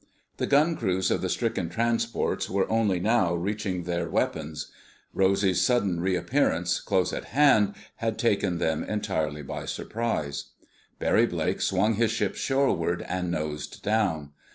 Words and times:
The 0.37 0.47
gun 0.47 0.75
crews 0.77 1.11
of 1.11 1.21
the 1.21 1.29
stricken 1.29 1.69
transports 1.69 2.49
were 2.49 2.67
only 2.71 2.99
now 2.99 3.35
reaching 3.35 3.83
their 3.83 4.09
weapons. 4.09 4.71
Rosy's 5.13 5.61
sudden 5.61 5.99
re 5.99 6.15
appearance, 6.15 6.79
close 6.79 7.13
at 7.13 7.25
hand, 7.25 7.75
had 7.97 8.17
taken 8.17 8.57
them 8.57 8.83
entirely 8.83 9.43
by 9.43 9.65
surprise. 9.65 10.45
Barry 10.97 11.27
Blake 11.27 11.61
swung 11.61 11.93
his 11.97 12.09
ship 12.09 12.33
shoreward 12.33 13.03
and 13.07 13.29
nosed 13.29 13.83
down. 13.83 14.31